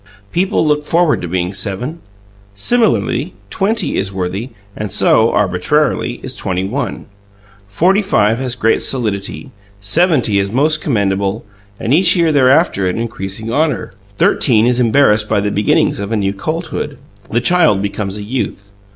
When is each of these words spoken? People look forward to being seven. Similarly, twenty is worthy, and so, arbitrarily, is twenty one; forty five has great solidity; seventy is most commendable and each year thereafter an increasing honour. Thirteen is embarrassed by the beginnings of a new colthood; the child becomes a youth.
People 0.31 0.65
look 0.65 0.87
forward 0.87 1.21
to 1.21 1.27
being 1.27 1.53
seven. 1.53 1.99
Similarly, 2.55 3.35
twenty 3.51 3.97
is 3.97 4.11
worthy, 4.11 4.49
and 4.75 4.91
so, 4.91 5.31
arbitrarily, 5.31 6.19
is 6.23 6.35
twenty 6.35 6.63
one; 6.63 7.05
forty 7.67 8.01
five 8.01 8.39
has 8.39 8.55
great 8.55 8.81
solidity; 8.81 9.51
seventy 9.79 10.39
is 10.39 10.51
most 10.51 10.81
commendable 10.81 11.45
and 11.79 11.93
each 11.93 12.15
year 12.15 12.31
thereafter 12.31 12.87
an 12.87 12.97
increasing 12.97 13.53
honour. 13.53 13.93
Thirteen 14.17 14.65
is 14.65 14.79
embarrassed 14.79 15.29
by 15.29 15.39
the 15.39 15.51
beginnings 15.51 15.99
of 15.99 16.11
a 16.11 16.17
new 16.17 16.33
colthood; 16.33 16.97
the 17.29 17.39
child 17.39 17.79
becomes 17.83 18.17
a 18.17 18.23
youth. 18.23 18.71